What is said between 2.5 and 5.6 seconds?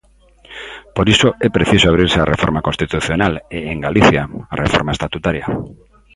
constitucional e, en Galicia, á reforma estatutaria.